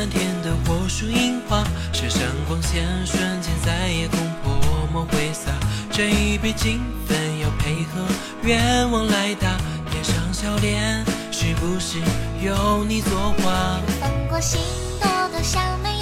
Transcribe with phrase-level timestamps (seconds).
[0.00, 4.58] 漫天的火树银花，闪闪光线瞬间在夜空泼
[4.90, 5.52] 墨挥洒。
[5.92, 8.00] 这一杯敬粉要配合
[8.42, 9.58] 愿望来打，
[9.90, 11.98] 贴上笑脸，是不是
[12.42, 13.78] 有你作画？
[14.00, 14.58] 放过心
[15.02, 15.99] 朵朵小美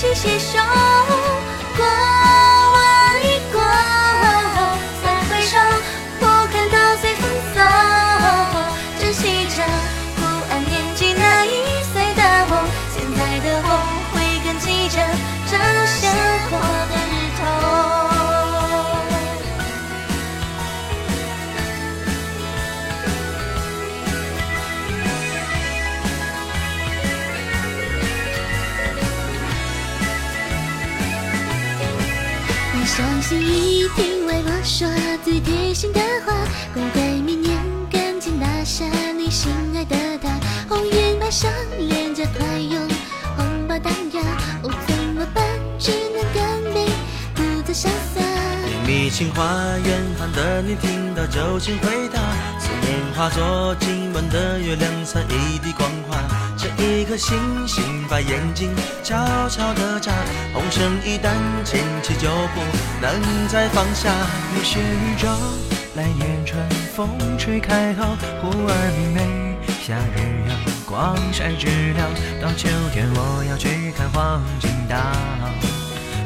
[0.00, 1.19] 起携手。
[32.90, 34.88] 小心翼翼听外婆说
[35.22, 36.34] 最贴心的话
[36.74, 37.56] 乖乖明年
[37.88, 38.84] 赶紧拿下
[39.16, 40.28] 你心爱的她
[40.68, 41.48] 红晕染上
[41.78, 42.82] 脸颊快用
[43.36, 44.20] 红包挡呀
[44.64, 45.44] 哦怎么办
[45.78, 46.84] 只能干杯。
[47.36, 48.20] 故作潇洒。
[48.84, 49.44] 甜情话
[49.84, 52.20] 远方的你听到就请回答
[52.58, 56.49] 思念化作今晚的月亮洒一地光华
[56.80, 57.36] 一颗星
[57.68, 59.14] 星把眼睛悄
[59.50, 60.10] 悄地眨，
[60.54, 61.28] 红绳一旦
[61.62, 62.60] 牵起就不
[63.02, 63.12] 能
[63.48, 64.08] 再放下。
[64.56, 65.28] 月雪宇宙，
[65.94, 66.58] 来年春
[66.96, 67.06] 风
[67.38, 69.20] 吹开后，忽而明媚，
[69.82, 72.08] 夏日阳光晒知了。
[72.40, 74.96] 到秋天我要去看黄金岛，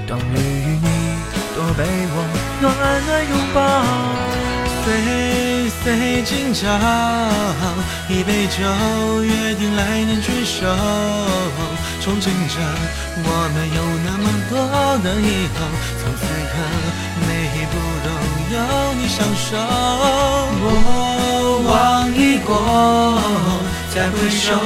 [0.07, 0.89] 冬日与你
[1.57, 1.83] 多被
[2.15, 2.17] 我
[2.61, 2.65] 暖
[3.07, 3.59] 暖拥抱。
[4.85, 4.87] 岁
[5.85, 6.67] 岁今朝，
[8.09, 8.65] 一杯酒，
[9.23, 10.65] 约定来年聚首。
[12.01, 12.57] 憧憬着
[13.21, 14.57] 我们有那么多
[15.05, 15.61] 的以后，
[16.01, 16.55] 从此刻
[17.29, 18.09] 每一步都
[18.55, 18.57] 有
[18.95, 19.61] 你相守。
[20.59, 20.65] 过
[21.69, 21.71] 往
[22.17, 23.21] 已过，
[23.95, 24.57] 再回首，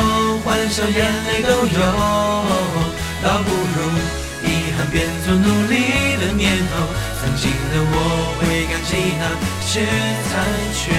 [0.44, 1.80] 欢笑眼泪都有，
[3.24, 3.90] 倒不如。
[4.40, 5.74] 遗憾变作努力
[6.20, 6.72] 的念头，
[7.20, 7.92] 曾经的我
[8.38, 9.22] 会感激那
[9.66, 9.84] 些
[10.30, 10.30] 残
[10.72, 10.94] 缺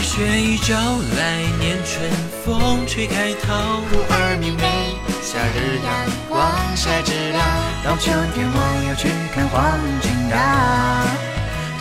[0.00, 0.72] 月雪一朝，
[1.14, 1.20] 来
[1.60, 2.10] 年春
[2.42, 3.52] 风吹开桃。
[3.84, 5.92] 忽而明媚，夏日阳
[6.26, 6.40] 光
[6.74, 7.38] 晒知了。
[7.84, 8.58] 到秋天我
[8.88, 9.60] 要去看黄
[10.00, 10.40] 金岛，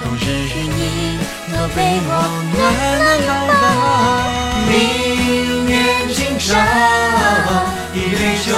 [0.04, 2.12] 冬日与你都被我
[2.52, 2.60] 暖
[3.00, 3.64] 暖拥抱。
[4.68, 4.74] 明
[5.66, 5.72] 年
[6.12, 6.52] 今朝，
[7.96, 8.52] 一杯酒，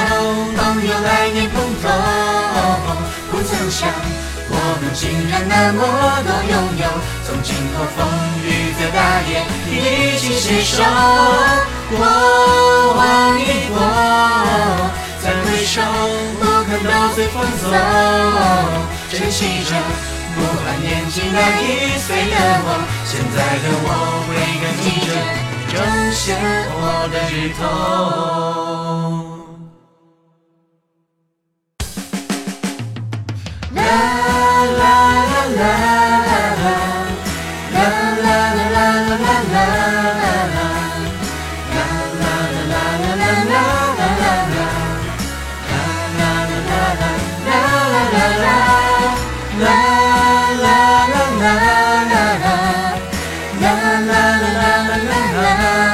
[0.57, 1.85] 朋友来年碰头。
[3.29, 3.87] 不曾想，
[4.49, 5.79] 我们竟然那么
[6.25, 6.83] 多拥有。
[7.23, 7.99] 从今后风
[8.43, 8.97] 雨再大
[9.71, 10.83] 一起携手。
[11.91, 11.99] 过
[12.95, 13.75] 往已过，
[15.21, 15.81] 再回首，
[16.39, 17.63] 不堪稻穗风走。
[19.09, 19.71] 珍惜着
[20.35, 21.63] 不安年纪那一
[21.99, 22.67] 岁的我，
[23.05, 23.87] 现在的我
[24.27, 24.29] 会
[24.61, 25.09] 感激着
[25.69, 25.73] 这
[26.13, 26.19] 鲜
[26.71, 26.73] 活
[27.09, 27.61] 的日头。
[54.37, 54.97] la la la
[55.41, 55.90] la la